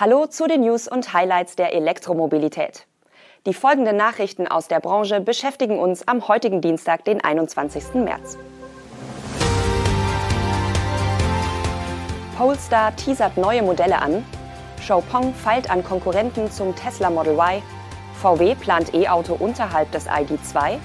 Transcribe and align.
Hallo 0.00 0.26
zu 0.26 0.46
den 0.46 0.60
News 0.60 0.86
und 0.86 1.12
Highlights 1.12 1.56
der 1.56 1.74
Elektromobilität. 1.74 2.86
Die 3.46 3.52
folgenden 3.52 3.96
Nachrichten 3.96 4.46
aus 4.46 4.68
der 4.68 4.78
Branche 4.78 5.20
beschäftigen 5.20 5.76
uns 5.76 6.06
am 6.06 6.28
heutigen 6.28 6.60
Dienstag, 6.60 7.04
den 7.04 7.20
21. 7.20 7.94
März. 7.94 8.38
Polestar 12.36 12.94
teasert 12.94 13.36
neue 13.36 13.64
Modelle 13.64 14.00
an, 14.00 14.24
Xiaopeng 14.76 15.34
feilt 15.34 15.68
an 15.68 15.82
Konkurrenten 15.82 16.48
zum 16.48 16.76
Tesla 16.76 17.10
Model 17.10 17.34
Y, 17.34 17.60
VW 18.22 18.54
plant 18.54 18.94
E-Auto 18.94 19.34
unterhalb 19.34 19.90
des 19.90 20.06
ID2, 20.06 20.78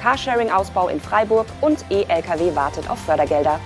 Carsharing-Ausbau 0.00 0.86
in 0.86 1.00
Freiburg 1.00 1.48
und 1.62 1.84
E-Lkw 1.90 2.54
wartet 2.54 2.88
auf 2.88 3.00
Fördergelder. 3.00 3.58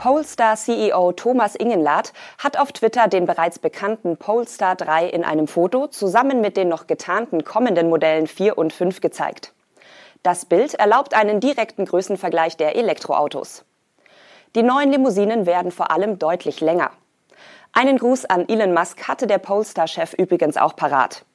Polestar-CEO 0.00 1.12
Thomas 1.12 1.54
Ingenlath 1.54 2.14
hat 2.38 2.58
auf 2.58 2.72
Twitter 2.72 3.06
den 3.06 3.26
bereits 3.26 3.58
bekannten 3.58 4.16
Polestar 4.16 4.74
3 4.74 5.06
in 5.06 5.24
einem 5.24 5.46
Foto 5.46 5.88
zusammen 5.88 6.40
mit 6.40 6.56
den 6.56 6.70
noch 6.70 6.86
getarnten 6.86 7.44
kommenden 7.44 7.90
Modellen 7.90 8.26
4 8.26 8.56
und 8.56 8.72
5 8.72 9.02
gezeigt. 9.02 9.52
Das 10.22 10.46
Bild 10.46 10.72
erlaubt 10.72 11.12
einen 11.12 11.40
direkten 11.40 11.84
Größenvergleich 11.84 12.56
der 12.56 12.76
Elektroautos. 12.76 13.66
Die 14.54 14.62
neuen 14.62 14.90
Limousinen 14.90 15.44
werden 15.44 15.70
vor 15.70 15.90
allem 15.90 16.18
deutlich 16.18 16.62
länger. 16.62 16.92
Einen 17.74 17.98
Gruß 17.98 18.24
an 18.24 18.48
Elon 18.48 18.72
Musk 18.72 19.06
hatte 19.06 19.26
der 19.26 19.36
Polestar-Chef 19.36 20.14
übrigens 20.14 20.56
auch 20.56 20.76
parat. 20.76 21.26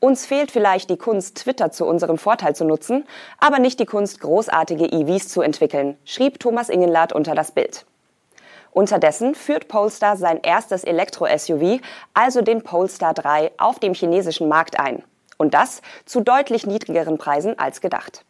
Uns 0.00 0.24
fehlt 0.24 0.50
vielleicht 0.50 0.88
die 0.88 0.96
Kunst, 0.96 1.42
Twitter 1.42 1.72
zu 1.72 1.84
unserem 1.84 2.16
Vorteil 2.16 2.56
zu 2.56 2.64
nutzen, 2.64 3.06
aber 3.38 3.58
nicht 3.58 3.78
die 3.78 3.86
Kunst, 3.86 4.20
großartige 4.20 4.86
EVs 4.86 5.28
zu 5.28 5.42
entwickeln, 5.42 5.98
schrieb 6.06 6.40
Thomas 6.40 6.70
Ingenlath 6.70 7.12
unter 7.12 7.34
das 7.34 7.52
Bild. 7.52 7.84
Unterdessen 8.78 9.34
führt 9.34 9.66
Polestar 9.66 10.16
sein 10.16 10.38
erstes 10.40 10.84
Elektro-SUV, 10.84 11.80
also 12.14 12.42
den 12.42 12.62
Polestar 12.62 13.12
3, 13.12 13.50
auf 13.58 13.80
dem 13.80 13.92
chinesischen 13.92 14.46
Markt 14.46 14.78
ein. 14.78 15.02
Und 15.36 15.52
das 15.52 15.82
zu 16.04 16.20
deutlich 16.20 16.64
niedrigeren 16.64 17.18
Preisen 17.18 17.58
als 17.58 17.80
gedacht. 17.80 18.24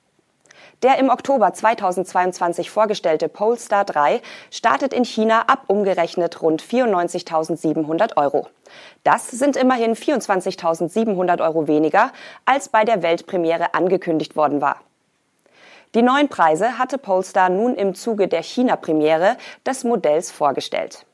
Der 0.83 0.99
im 0.99 1.11
Oktober 1.11 1.53
2022 1.53 2.71
vorgestellte 2.71 3.29
Polestar 3.29 3.85
3 3.85 4.23
startet 4.51 4.95
in 4.95 5.05
China 5.05 5.43
ab 5.49 5.65
umgerechnet 5.67 6.41
rund 6.41 6.63
94.700 6.63 8.17
Euro. 8.17 8.49
Das 9.05 9.31
sind 9.31 9.55
immerhin 9.55 9.95
24.700 9.95 11.43
Euro 11.43 11.69
weniger, 11.69 12.11
als 12.47 12.71
bei 12.71 12.87
der 12.87 13.03
Weltpremiere 13.03 13.75
angekündigt 13.75 14.35
worden 14.35 14.63
war. 14.63 14.81
Die 15.95 16.03
neuen 16.03 16.29
Preise 16.29 16.79
hatte 16.79 16.99
Polestar 16.99 17.49
nun 17.49 17.75
im 17.75 17.95
Zuge 17.95 18.29
der 18.29 18.43
China-Premiere 18.43 19.39
des 19.67 19.85
Modells 19.85 20.31
vorgestellt. 20.31 21.07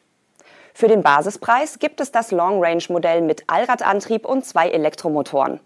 Für 0.73 0.89
den 0.89 1.03
Basispreis 1.03 1.79
gibt 1.79 2.01
es 2.01 2.11
das 2.11 2.33
Long-Range-Modell 2.33 3.21
mit 3.21 3.45
Allradantrieb 3.47 4.27
und 4.27 4.45
zwei 4.45 4.69
Elektromotoren. 4.71 5.61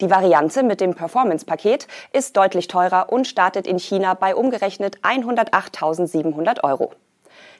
Die 0.00 0.10
Variante 0.10 0.62
mit 0.62 0.80
dem 0.80 0.94
Performance-Paket 0.94 1.86
ist 2.14 2.34
deutlich 2.38 2.66
teurer 2.66 3.12
und 3.12 3.26
startet 3.26 3.66
in 3.66 3.78
China 3.78 4.14
bei 4.14 4.34
umgerechnet 4.34 4.98
108.700 5.02 6.64
Euro. 6.64 6.92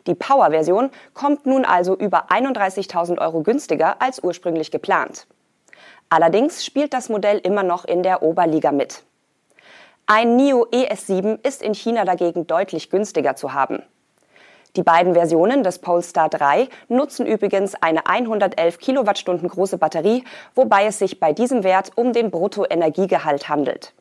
Die 0.06 0.15
Power-Version 0.15 0.91
kommt 1.12 1.44
nun 1.44 1.67
also 1.67 1.94
über 1.94 2.31
31.000 2.31 3.19
Euro 3.19 3.42
günstiger 3.42 4.00
als 4.00 4.22
ursprünglich 4.22 4.70
geplant. 4.70 5.27
Allerdings 6.09 6.65
spielt 6.65 6.94
das 6.94 7.11
Modell 7.11 7.39
immer 7.39 7.62
noch 7.62 7.84
in 7.84 8.03
der 8.03 8.22
Oberliga 8.22 8.72
mit. 8.72 9.05
Ein 10.12 10.34
NIO 10.34 10.66
ES7 10.72 11.39
ist 11.47 11.62
in 11.62 11.72
China 11.72 12.05
dagegen 12.05 12.44
deutlich 12.48 12.91
günstiger 12.91 13.36
zu 13.36 13.55
haben. 13.55 13.80
Die 14.75 14.83
beiden 14.83 15.14
Versionen 15.14 15.62
des 15.62 15.78
Polestar 15.78 16.28
3 16.28 16.69
nutzen 16.89 17.27
übrigens 17.27 17.77
eine 17.80 18.06
111 18.06 18.78
Kilowattstunden 18.81 19.48
große 19.48 19.78
Batterie, 19.78 20.25
wobei 20.56 20.86
es 20.86 20.98
sich 20.98 21.20
bei 21.20 21.33
diesem 21.33 21.62
Wert 21.62 21.92
um 21.94 22.12
den 22.12 22.33
Bruttoenergiegehalt 22.33 23.48
handelt. 23.48 23.93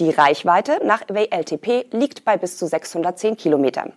Die 0.00 0.08
Reichweite 0.08 0.80
nach 0.82 1.02
WLTP 1.08 1.92
liegt 1.92 2.24
bei 2.24 2.38
bis 2.38 2.56
zu 2.56 2.66
610 2.66 3.36
Kilometern. 3.36 3.92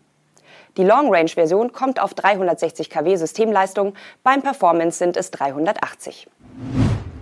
Die 0.76 0.84
Long-Range-Version 0.84 1.72
kommt 1.72 2.02
auf 2.02 2.14
360 2.14 2.90
kW 2.90 3.16
Systemleistung, 3.16 3.94
beim 4.22 4.42
Performance 4.42 4.98
sind 4.98 5.16
es 5.16 5.32
380. 5.32 6.28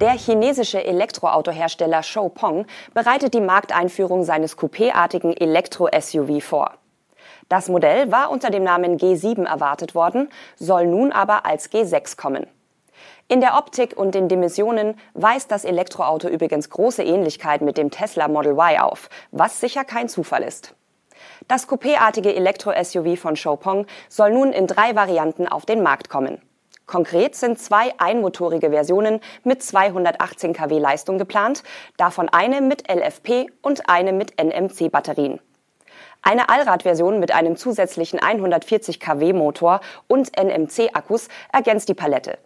Der 0.02 0.14
chinesische 0.14 0.82
Elektroautohersteller 0.82 2.00
Xiaopeng 2.00 2.66
bereitet 2.94 3.34
die 3.34 3.42
Markteinführung 3.42 4.24
seines 4.24 4.58
coupéartigen 4.58 5.36
Elektro-SUV 5.38 6.42
vor. 6.42 6.76
Das 7.50 7.68
Modell 7.68 8.10
war 8.10 8.32
unter 8.32 8.50
dem 8.50 8.64
Namen 8.64 8.98
G7 8.98 9.46
erwartet 9.46 9.96
worden, 9.96 10.30
soll 10.56 10.88
nun 10.88 11.12
aber 11.12 11.46
als 11.46 11.70
G6 11.70 12.16
kommen. 12.16 12.48
In 13.28 13.42
der 13.42 13.58
Optik 13.58 13.98
und 13.98 14.16
den 14.16 14.30
Dimensionen 14.30 14.96
weist 15.16 15.52
das 15.52 15.66
Elektroauto 15.66 16.30
übrigens 16.30 16.70
große 16.70 17.04
Ähnlichkeit 17.04 17.60
mit 17.60 17.78
dem 17.78 17.92
Tesla 17.92 18.30
Model 18.30 18.54
Y 18.54 18.80
auf, 18.80 19.10
was 19.32 19.60
sicher 19.60 19.84
kein 19.84 20.08
Zufall 20.08 20.44
ist. 20.44 20.76
Das 21.50 21.68
coupéartige 21.68 22.34
Elektro-SUV 22.34 23.20
von 23.20 23.34
Xiaopeng 23.34 23.86
soll 24.08 24.32
nun 24.32 24.54
in 24.54 24.66
drei 24.66 24.96
Varianten 24.96 25.46
auf 25.46 25.66
den 25.66 25.84
Markt 25.84 26.10
kommen. 26.10 26.42
Konkret 26.90 27.36
sind 27.36 27.60
zwei 27.60 27.94
einmotorige 28.00 28.72
Versionen 28.72 29.20
mit 29.44 29.62
218 29.62 30.54
kW 30.54 30.80
Leistung 30.80 31.20
geplant, 31.20 31.62
davon 31.98 32.30
eine 32.30 32.62
mit 32.62 32.92
LFP 32.92 33.52
und 33.62 33.88
eine 33.88 34.12
mit 34.12 34.42
NMC-Batterien. 34.42 35.40
Eine 36.24 36.50
Allradversion 36.50 37.20
mit 37.20 37.32
einem 37.32 37.58
zusätzlichen 37.58 38.20
140 38.20 39.00
kW 39.00 39.34
Motor 39.34 39.82
und 40.08 40.32
NMC-Akkus 40.36 41.28
ergänzt 41.54 41.90
die 41.90 41.94
Palette. 41.94 42.40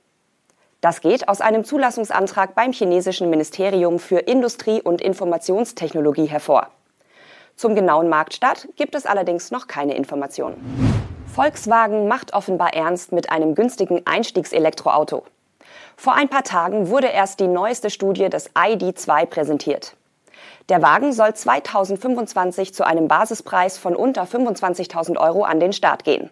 Das 0.81 1.00
geht 1.00 1.30
aus 1.30 1.40
einem 1.40 1.64
Zulassungsantrag 1.64 2.54
beim 2.54 2.74
chinesischen 2.74 3.30
Ministerium 3.30 3.98
für 3.98 4.20
Industrie 4.20 4.81
und 4.81 5.00
Informationstechnologie 5.00 6.25
hervor. 6.25 6.68
Zum 7.56 7.75
genauen 7.75 8.10
Marktstart 8.10 8.68
gibt 8.75 8.94
es 8.94 9.06
allerdings 9.06 9.52
noch 9.52 9.68
keine 9.68 9.96
Informationen. 9.96 11.12
Volkswagen 11.33 12.07
macht 12.07 12.35
offenbar 12.35 12.75
ernst 12.75 13.11
mit 13.11 13.31
einem 13.31 13.55
günstigen 13.55 14.03
Einstiegselektroauto. 14.05 15.23
Vor 15.97 16.13
ein 16.13 16.29
paar 16.29 16.44
Tagen 16.44 16.89
wurde 16.89 17.07
erst 17.07 17.39
die 17.39 17.47
neueste 17.47 17.89
Studie 17.89 18.29
des 18.29 18.51
ID2 18.51 19.25
präsentiert. 19.25 19.95
Der 20.69 20.83
Wagen 20.83 21.11
soll 21.11 21.33
2025 21.33 22.75
zu 22.75 22.85
einem 22.85 23.07
Basispreis 23.07 23.79
von 23.79 23.95
unter 23.95 24.25
25.000 24.25 25.17
Euro 25.17 25.44
an 25.44 25.59
den 25.59 25.73
Start 25.73 26.03
gehen. 26.03 26.29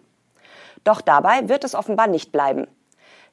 Doch 0.84 1.00
dabei 1.00 1.48
wird 1.48 1.64
es 1.64 1.74
offenbar 1.74 2.06
nicht 2.06 2.30
bleiben. 2.30 2.68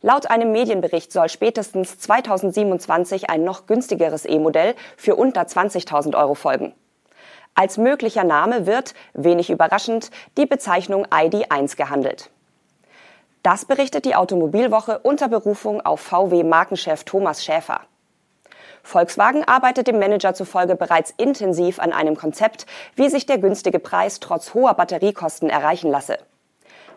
Laut 0.02 0.28
einem 0.28 0.52
Medienbericht 0.52 1.12
soll 1.12 1.30
spätestens 1.30 2.00
2027 2.00 3.30
ein 3.30 3.44
noch 3.44 3.68
günstigeres 3.68 4.26
E-Modell 4.26 4.74
für 4.98 5.16
unter 5.16 5.44
20.000 5.44 6.18
Euro 6.18 6.34
folgen. 6.34 6.74
Als 7.56 7.78
möglicher 7.78 8.24
Name 8.24 8.66
wird, 8.66 8.94
wenig 9.14 9.50
überraschend, 9.50 10.12
die 10.38 10.46
Bezeichnung 10.46 11.06
ID1 11.08 11.76
gehandelt. 11.76 12.30
Das 13.44 13.66
berichtet 13.66 14.06
die 14.06 14.16
Automobilwoche 14.16 15.00
unter 15.00 15.28
Berufung 15.30 15.82
auf 15.82 16.02
VW-Markenchef 16.02 17.04
Thomas 17.04 17.44
Schäfer. 17.44 17.82
Volkswagen 18.84 19.48
arbeitet 19.48 19.88
dem 19.88 20.00
Manager 20.00 20.34
zufolge 20.34 20.76
bereits 20.76 21.14
intensiv 21.18 21.80
an 21.80 21.94
einem 21.94 22.16
Konzept, 22.16 22.66
wie 22.96 23.10
sich 23.10 23.26
der 23.26 23.38
günstige 23.38 23.80
Preis 23.80 24.20
trotz 24.20 24.54
hoher 24.54 24.74
Batteriekosten 24.74 25.50
erreichen 25.50 25.92
lasse. 25.92 26.18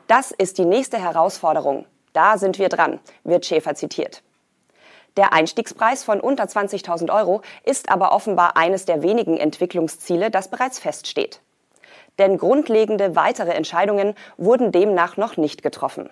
Das 0.06 0.30
ist 0.30 0.58
die 0.58 0.64
nächste 0.64 0.98
Herausforderung. 0.98 1.86
Da 2.12 2.38
sind 2.38 2.58
wir 2.58 2.68
dran, 2.68 3.00
wird 3.24 3.46
Schäfer 3.46 3.74
zitiert. 3.74 4.22
Der 5.16 5.32
Einstiegspreis 5.34 6.04
von 6.04 6.20
unter 6.20 6.44
20.000 6.44 7.12
Euro 7.12 7.42
ist 7.64 7.90
aber 7.90 8.12
offenbar 8.12 8.56
eines 8.56 8.86
der 8.86 9.02
wenigen 9.02 9.36
Entwicklungsziele, 9.36 10.30
das 10.30 10.48
bereits 10.48 10.78
feststeht. 10.78 11.40
Denn 12.18 12.38
grundlegende 12.38 13.14
weitere 13.14 13.50
Entscheidungen 13.50 14.14
wurden 14.36 14.72
demnach 14.72 15.16
noch 15.16 15.36
nicht 15.36 15.62
getroffen. 15.62 16.08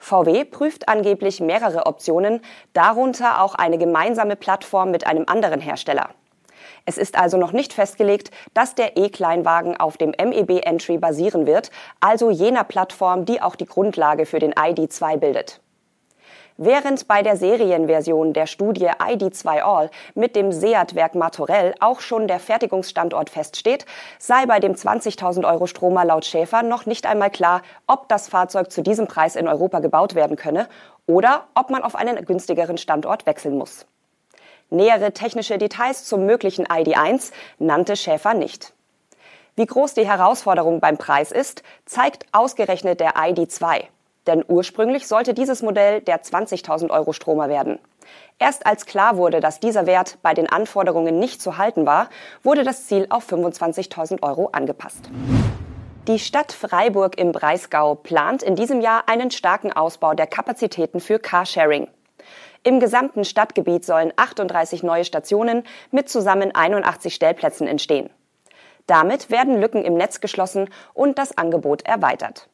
VW 0.00 0.44
prüft 0.44 0.88
angeblich 0.88 1.40
mehrere 1.40 1.86
Optionen, 1.86 2.40
darunter 2.72 3.42
auch 3.42 3.54
eine 3.54 3.78
gemeinsame 3.78 4.36
Plattform 4.36 4.90
mit 4.90 5.06
einem 5.06 5.24
anderen 5.26 5.60
Hersteller. 5.60 6.10
Es 6.84 6.98
ist 6.98 7.18
also 7.18 7.36
noch 7.36 7.52
nicht 7.52 7.72
festgelegt, 7.72 8.30
dass 8.54 8.74
der 8.74 8.96
E-Kleinwagen 8.96 9.76
auf 9.76 9.96
dem 9.96 10.10
MEB 10.10 10.64
Entry 10.64 10.98
basieren 10.98 11.46
wird, 11.46 11.70
also 12.00 12.30
jener 12.30 12.64
Plattform, 12.64 13.24
die 13.24 13.42
auch 13.42 13.56
die 13.56 13.66
Grundlage 13.66 14.24
für 14.24 14.38
den 14.38 14.54
ID2 14.54 15.18
bildet. 15.18 15.60
Während 16.60 17.06
bei 17.06 17.22
der 17.22 17.36
Serienversion 17.36 18.32
der 18.32 18.48
Studie 18.48 18.88
ID2 18.88 19.62
All 19.62 19.90
mit 20.16 20.34
dem 20.34 20.50
Seat-Werk 20.50 21.14
Martorell 21.14 21.72
auch 21.78 22.00
schon 22.00 22.26
der 22.26 22.40
Fertigungsstandort 22.40 23.30
feststeht, 23.30 23.86
sei 24.18 24.44
bei 24.44 24.58
dem 24.58 24.72
20.000 24.72 25.48
Euro 25.48 25.68
Stromer 25.68 26.04
laut 26.04 26.24
Schäfer 26.24 26.64
noch 26.64 26.84
nicht 26.84 27.06
einmal 27.06 27.30
klar, 27.30 27.62
ob 27.86 28.08
das 28.08 28.26
Fahrzeug 28.26 28.72
zu 28.72 28.82
diesem 28.82 29.06
Preis 29.06 29.36
in 29.36 29.46
Europa 29.46 29.78
gebaut 29.78 30.16
werden 30.16 30.36
könne 30.36 30.68
oder 31.06 31.46
ob 31.54 31.70
man 31.70 31.84
auf 31.84 31.94
einen 31.94 32.24
günstigeren 32.24 32.76
Standort 32.76 33.24
wechseln 33.24 33.56
muss. 33.56 33.86
Nähere 34.68 35.12
technische 35.12 35.58
Details 35.58 36.06
zum 36.06 36.26
möglichen 36.26 36.66
ID1 36.66 37.30
nannte 37.60 37.94
Schäfer 37.94 38.34
nicht. 38.34 38.72
Wie 39.54 39.66
groß 39.66 39.94
die 39.94 40.08
Herausforderung 40.08 40.80
beim 40.80 40.98
Preis 40.98 41.30
ist, 41.30 41.62
zeigt 41.86 42.26
ausgerechnet 42.32 42.98
der 42.98 43.12
ID2. 43.14 43.84
Denn 44.28 44.44
ursprünglich 44.46 45.08
sollte 45.08 45.32
dieses 45.32 45.62
Modell 45.62 46.02
der 46.02 46.22
20.000 46.22 46.90
Euro 46.90 47.14
Stromer 47.14 47.48
werden. 47.48 47.78
Erst 48.38 48.66
als 48.66 48.84
klar 48.84 49.16
wurde, 49.16 49.40
dass 49.40 49.58
dieser 49.58 49.86
Wert 49.86 50.18
bei 50.20 50.34
den 50.34 50.48
Anforderungen 50.48 51.18
nicht 51.18 51.40
zu 51.40 51.56
halten 51.56 51.86
war, 51.86 52.10
wurde 52.42 52.62
das 52.62 52.86
Ziel 52.86 53.06
auf 53.08 53.26
25.000 53.32 54.22
Euro 54.22 54.50
angepasst. 54.52 55.10
Die 56.06 56.18
Stadt 56.18 56.52
Freiburg 56.52 57.18
im 57.18 57.32
Breisgau 57.32 57.94
plant 57.94 58.42
in 58.42 58.54
diesem 58.54 58.82
Jahr 58.82 59.04
einen 59.08 59.30
starken 59.30 59.72
Ausbau 59.72 60.12
der 60.12 60.26
Kapazitäten 60.26 61.00
für 61.00 61.18
Carsharing. 61.18 61.88
Im 62.62 62.80
gesamten 62.80 63.24
Stadtgebiet 63.24 63.86
sollen 63.86 64.12
38 64.16 64.82
neue 64.82 65.06
Stationen 65.06 65.64
mit 65.90 66.10
zusammen 66.10 66.54
81 66.54 67.14
Stellplätzen 67.14 67.66
entstehen. 67.66 68.10
Damit 68.86 69.30
werden 69.30 69.58
Lücken 69.58 69.84
im 69.84 69.94
Netz 69.94 70.20
geschlossen 70.20 70.68
und 70.92 71.18
das 71.18 71.36
Angebot 71.38 71.86
erweitert. 71.86 72.48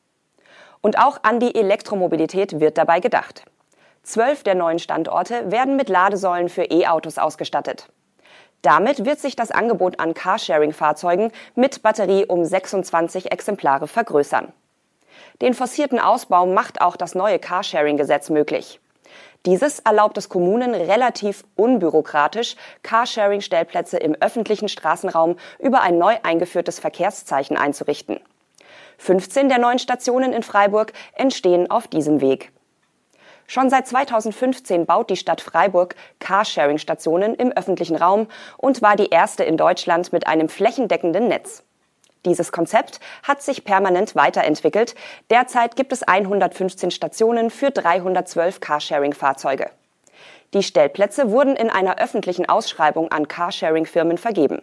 Und 0.85 0.99
auch 0.99 1.21
an 1.23 1.41
die 1.41 1.55
Elektromobilität 1.55 2.61
wird 2.61 2.77
dabei 2.77 3.01
gedacht. 3.01 3.47
Zwölf 4.03 4.43
der 4.43 4.55
neuen 4.55 4.79
Standorte 4.79 5.51
werden 5.51 5.77
mit 5.77 5.89
Ladesäulen 5.89 6.51
für 6.51 6.65
E-Autos 6.65 7.17
ausgestattet. 7.17 7.89
Damit 8.61 9.07
wird 9.07 9.19
sich 9.19 9.35
das 9.35 9.51
Angebot 9.51 9.99
an 9.99 10.13
Carsharing-Fahrzeugen 10.13 11.33
mit 11.55 11.83
Batterie 11.83 12.27
um 12.27 12.45
26 12.45 13.33
Exemplare 13.33 13.89
vergrößern. 13.89 14.53
Den 15.41 15.55
forcierten 15.55 15.99
Ausbau 15.99 16.45
macht 16.45 16.83
auch 16.83 16.97
das 16.97 17.15
neue 17.15 17.39
Carsharing-Gesetz 17.39 18.29
möglich. 18.29 18.79
Dieses 19.47 19.79
erlaubt 19.79 20.19
es 20.19 20.29
Kommunen 20.29 20.75
relativ 20.75 21.45
unbürokratisch, 21.57 22.57
Carsharing-Stellplätze 22.83 23.97
im 23.97 24.17
öffentlichen 24.21 24.69
Straßenraum 24.69 25.37
über 25.59 25.81
ein 25.81 25.97
neu 25.97 26.17
eingeführtes 26.23 26.79
Verkehrszeichen 26.79 27.57
einzurichten. 27.57 28.21
15 28.99 29.49
der 29.49 29.59
neuen 29.59 29.79
Stationen 29.79 30.33
in 30.33 30.43
Freiburg 30.43 30.93
entstehen 31.15 31.71
auf 31.71 31.89
diesem 31.89 32.21
Weg. 32.21 32.53
Schon 33.47 33.69
seit 33.69 33.87
2015 33.87 34.87
baut 34.87 35.11
die 35.11 35.17
Stadt 35.17 35.41
Freiburg 35.41 35.95
Carsharing-Stationen 36.19 37.35
im 37.35 37.53
öffentlichen 37.53 37.97
Raum 37.97 38.29
und 38.57 38.81
war 38.81 38.97
die 38.97 39.11
erste 39.11 39.45
in 39.45 39.57
Deutschland 39.57 40.13
mit 40.13 40.27
einem 40.27 40.49
flächendeckenden 40.49 41.29
Netz. 41.29 41.63
Dieses 42.25 42.53
Konzept 42.53 43.01
hat 43.23 43.43
sich 43.43 43.65
permanent 43.65 44.17
weiterentwickelt. 44.17 44.95
Derzeit 45.29 45.77
gibt 45.77 45.93
es 45.93 46.03
115 46.03 46.91
Stationen 46.91 47.51
für 47.51 47.71
312 47.71 48.61
Carsharing-Fahrzeuge. 48.61 49.71
Die 50.55 50.63
Stellplätze 50.63 51.31
wurden 51.31 51.57
in 51.57 51.69
einer 51.69 51.99
öffentlichen 51.99 52.49
Ausschreibung 52.49 53.11
an 53.11 53.29
Carsharing-Firmen 53.29 54.17
vergeben. 54.17 54.63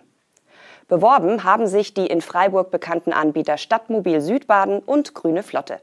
Beworben 0.91 1.45
haben 1.45 1.67
sich 1.67 1.93
die 1.93 2.05
in 2.05 2.19
Freiburg 2.19 2.69
bekannten 2.69 3.13
Anbieter 3.13 3.57
Stadtmobil 3.57 4.19
Südbaden 4.19 4.79
und 4.79 5.13
Grüne 5.13 5.41
Flotte. 5.41 5.79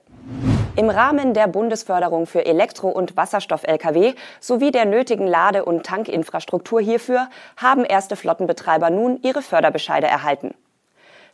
Im 0.77 0.91
Rahmen 0.91 1.33
der 1.33 1.47
Bundesförderung 1.47 2.27
für 2.27 2.45
Elektro- 2.45 2.91
und 2.91 3.17
Wasserstoff-Lkw 3.17 4.13
sowie 4.39 4.71
der 4.71 4.85
nötigen 4.85 5.27
Lade- 5.27 5.65
und 5.65 5.87
Tankinfrastruktur 5.87 6.83
hierfür 6.83 7.31
haben 7.57 7.87
erste 7.87 8.17
Flottenbetreiber 8.17 8.91
nun 8.91 9.19
ihre 9.23 9.41
Förderbescheide 9.41 10.07
erhalten. 10.07 10.53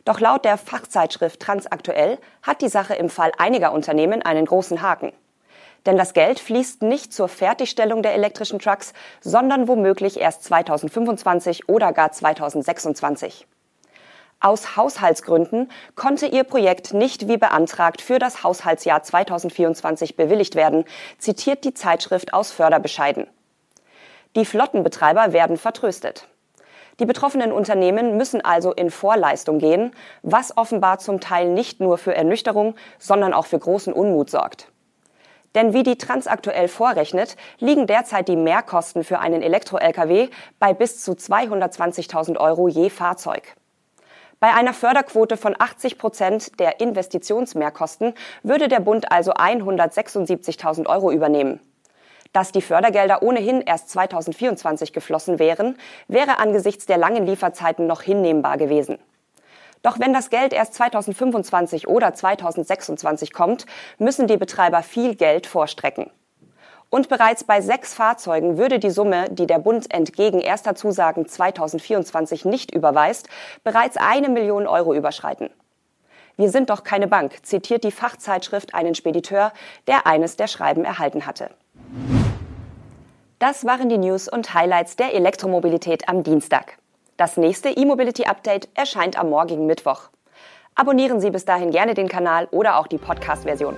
Doch 0.05 0.21
laut 0.21 0.45
der 0.45 0.57
Fachzeitschrift 0.57 1.41
Transaktuell 1.41 2.17
hat 2.43 2.61
die 2.61 2.69
Sache 2.69 2.95
im 2.95 3.09
Fall 3.09 3.33
einiger 3.37 3.73
Unternehmen 3.73 4.21
einen 4.21 4.45
großen 4.45 4.81
Haken. 4.81 5.11
Denn 5.85 5.97
das 5.97 6.13
Geld 6.13 6.39
fließt 6.39 6.81
nicht 6.81 7.11
zur 7.11 7.27
Fertigstellung 7.27 8.03
der 8.03 8.13
elektrischen 8.13 8.59
Trucks, 8.59 8.93
sondern 9.19 9.67
womöglich 9.67 10.17
erst 10.17 10.45
2025 10.45 11.67
oder 11.67 11.91
gar 11.91 12.13
2026. 12.13 13.45
Aus 14.39 14.75
Haushaltsgründen 14.75 15.71
konnte 15.95 16.27
ihr 16.27 16.43
Projekt 16.43 16.93
nicht 16.93 17.27
wie 17.27 17.37
beantragt 17.37 18.01
für 18.01 18.19
das 18.19 18.43
Haushaltsjahr 18.43 19.01
2024 19.01 20.15
bewilligt 20.15 20.55
werden, 20.55 20.85
zitiert 21.17 21.63
die 21.63 21.73
Zeitschrift 21.73 22.33
aus 22.33 22.51
Förderbescheiden. 22.51 23.27
Die 24.35 24.45
Flottenbetreiber 24.45 25.33
werden 25.33 25.57
vertröstet. 25.57 26.27
Die 26.99 27.05
betroffenen 27.05 27.51
Unternehmen 27.51 28.17
müssen 28.17 28.43
also 28.43 28.71
in 28.71 28.89
Vorleistung 28.89 29.59
gehen, 29.59 29.91
was 30.21 30.55
offenbar 30.55 30.99
zum 30.99 31.19
Teil 31.19 31.49
nicht 31.49 31.79
nur 31.79 31.97
für 31.97 32.15
Ernüchterung, 32.15 32.75
sondern 32.99 33.33
auch 33.33 33.45
für 33.45 33.59
großen 33.59 33.93
Unmut 33.93 34.29
sorgt. 34.29 34.71
Denn 35.55 35.73
wie 35.73 35.83
die 35.83 35.97
Transaktuell 35.97 36.67
vorrechnet, 36.67 37.37
liegen 37.59 37.87
derzeit 37.87 38.27
die 38.27 38.35
Mehrkosten 38.35 39.03
für 39.03 39.19
einen 39.19 39.41
Elektro-Lkw 39.41 40.29
bei 40.59 40.73
bis 40.73 41.03
zu 41.03 41.13
220.000 41.13 42.37
Euro 42.37 42.67
je 42.67 42.89
Fahrzeug. 42.89 43.55
Bei 44.39 44.53
einer 44.53 44.73
Förderquote 44.73 45.37
von 45.37 45.55
80 45.57 45.97
Prozent 45.97 46.59
der 46.59 46.81
Investitionsmehrkosten 46.81 48.13
würde 48.43 48.67
der 48.67 48.81
Bund 48.81 49.11
also 49.11 49.31
176.000 49.33 50.87
Euro 50.87 51.11
übernehmen. 51.11 51.59
Dass 52.33 52.51
die 52.51 52.61
Fördergelder 52.61 53.23
ohnehin 53.23 53.61
erst 53.61 53.89
2024 53.91 54.91
geflossen 54.91 55.39
wären, 55.39 55.77
wäre 56.09 56.37
angesichts 56.37 56.85
der 56.85 56.97
langen 56.97 57.25
Lieferzeiten 57.25 57.87
noch 57.87 58.01
hinnehmbar 58.01 58.57
gewesen. 58.57 58.99
Doch 59.83 59.99
wenn 59.99 60.13
das 60.13 60.29
Geld 60.29 60.51
erst 60.51 60.73
2025 60.73 61.87
oder 61.87 62.13
2026 62.13 63.31
kommt, 63.31 63.65
müssen 63.99 64.27
die 64.27 64.35
Betreiber 64.35 64.83
viel 64.83 65.15
Geld 65.15 65.47
vorstrecken. 65.47 66.11
Und 66.95 67.09
bereits 67.09 67.43
bei 67.43 67.59
sechs 67.59 67.93
Fahrzeugen 67.93 68.57
würde 68.57 68.79
die 68.79 68.89
Summe, 68.89 69.29
die 69.29 69.47
der 69.47 69.59
Bund 69.59 69.93
entgegen 69.93 70.39
erster 70.39 70.75
Zusagen 70.75 71.27
2024 71.27 72.45
nicht 72.45 72.73
überweist, 72.73 73.27
bereits 73.65 73.97
eine 73.97 74.29
Million 74.29 74.65
Euro 74.65 74.93
überschreiten. 74.93 75.49
Wir 76.37 76.49
sind 76.49 76.69
doch 76.69 76.85
keine 76.85 77.09
Bank, 77.09 77.45
zitiert 77.45 77.83
die 77.83 77.91
Fachzeitschrift 77.91 78.73
einen 78.73 78.95
Spediteur, 78.95 79.51
der 79.87 80.07
eines 80.07 80.37
der 80.37 80.47
Schreiben 80.47 80.85
erhalten 80.85 81.25
hatte. 81.25 81.49
Das 83.39 83.65
waren 83.65 83.89
die 83.89 83.97
News 83.97 84.29
und 84.29 84.53
Highlights 84.53 84.95
der 84.95 85.13
Elektromobilität 85.13 86.07
am 86.07 86.23
Dienstag. 86.23 86.77
Das 87.17 87.35
nächste 87.35 87.71
E-Mobility 87.71 88.23
Update 88.23 88.69
erscheint 88.73 89.19
am 89.19 89.31
morgigen 89.31 89.65
Mittwoch. 89.65 90.03
Abonnieren 90.75 91.19
Sie 91.19 91.31
bis 91.31 91.43
dahin 91.43 91.71
gerne 91.71 91.93
den 91.93 92.07
Kanal 92.07 92.47
oder 92.51 92.77
auch 92.77 92.87
die 92.87 92.99
Podcast-Version. 92.99 93.75